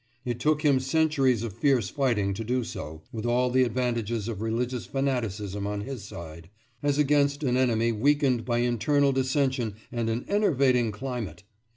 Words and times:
It 0.25 0.39
took 0.39 0.63
him 0.63 0.79
centuries 0.79 1.43
of 1.43 1.53
fierce 1.53 1.91
fighting 1.91 2.33
to 2.33 2.43
do 2.43 2.63
so, 2.63 3.03
with 3.11 3.23
all 3.23 3.51
the 3.51 3.61
advantages 3.61 4.27
of 4.27 4.41
religious 4.41 4.87
fanaticism 4.87 5.67
on 5.67 5.81
his 5.81 6.03
side, 6.03 6.49
as 6.81 6.97
against 6.97 7.43
an 7.43 7.55
enemy 7.55 7.91
weakened 7.91 8.43
by 8.43 8.61
internal 8.61 9.11
dissension 9.11 9.75
and 9.91 10.09
an 10.09 10.25
enervating 10.27 10.91
climate. 10.91 11.43